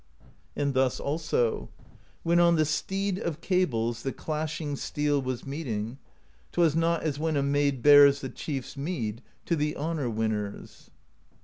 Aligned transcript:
And 0.55 0.73
thus 0.73 0.99
also: 0.99 1.69
When 2.23 2.39
on 2.39 2.55
the 2.55 2.65
Steed 2.65 3.19
of 3.19 3.39
Cables 3.39 4.01
The 4.01 4.11
clashing 4.11 4.77
steel 4.77 5.21
was 5.21 5.45
meeting, 5.45 5.99
'T 6.51 6.59
was 6.59 6.75
not 6.75 7.03
as 7.03 7.19
when 7.19 7.37
a 7.37 7.43
maid 7.43 7.83
bears 7.83 8.21
The 8.21 8.29
Chief's 8.29 8.75
mead 8.75 9.21
to 9.45 9.55
the 9.55 9.75
Honor 9.75 10.09
Winners. 10.09 10.89